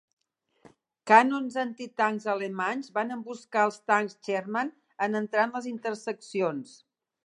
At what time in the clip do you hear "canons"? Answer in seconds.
1.11-1.57